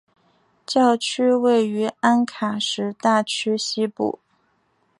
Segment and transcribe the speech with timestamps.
[0.65, 4.17] 教区位于安卡什大区西部。